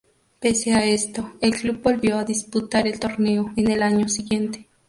Pese 0.39 0.73
a 0.73 0.83
esto, 0.83 1.33
el 1.41 1.51
club 1.55 1.79
volvió 1.83 2.17
a 2.17 2.25
disputar 2.25 2.87
el 2.87 2.99
torneo 2.99 3.53
en 3.55 3.69
el 3.69 3.83
año 3.83 4.09
siguiente. 4.09 4.67